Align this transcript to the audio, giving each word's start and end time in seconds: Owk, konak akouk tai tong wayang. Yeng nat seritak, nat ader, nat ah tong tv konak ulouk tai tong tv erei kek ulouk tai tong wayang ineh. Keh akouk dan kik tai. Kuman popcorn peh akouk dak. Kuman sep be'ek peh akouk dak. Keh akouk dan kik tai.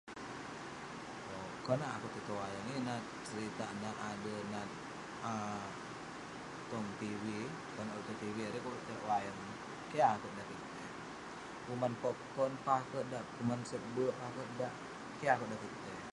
Owk, 0.09 0.19
konak 1.65 1.93
akouk 1.95 2.13
tai 2.13 2.21
tong 2.27 2.39
wayang. 2.41 2.65
Yeng 2.69 2.83
nat 2.87 3.03
seritak, 3.27 3.71
nat 3.83 3.97
ader, 4.09 4.39
nat 4.53 4.69
ah 5.31 5.65
tong 6.71 6.87
tv 7.01 7.23
konak 7.75 7.93
ulouk 7.99 8.07
tai 8.07 8.15
tong 8.19 8.21
tv 8.23 8.37
erei 8.47 8.59
kek 8.63 8.69
ulouk 8.71 8.85
tai 8.89 8.97
tong 8.99 9.09
wayang 9.11 9.37
ineh. 9.43 9.59
Keh 9.89 10.05
akouk 10.13 10.33
dan 10.37 10.45
kik 10.49 10.61
tai. 10.77 10.89
Kuman 11.65 11.93
popcorn 12.01 12.53
peh 12.65 12.77
akouk 12.81 13.05
dak. 13.11 13.25
Kuman 13.35 13.61
sep 13.69 13.83
be'ek 13.95 14.15
peh 14.19 14.27
akouk 14.29 14.49
dak. 14.59 14.73
Keh 15.19 15.29
akouk 15.33 15.47
dan 15.51 15.59
kik 15.63 15.75
tai. 15.83 16.01